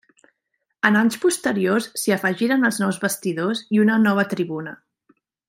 En 0.87 0.95
anys 1.01 1.17
posteriors 1.25 1.87
s'hi 2.03 2.15
afegiren 2.15 2.69
els 2.71 2.79
nous 2.85 2.99
vestidors 3.05 3.63
i 3.77 3.83
una 3.85 3.99
nova 4.07 4.25
tribuna. 4.35 4.75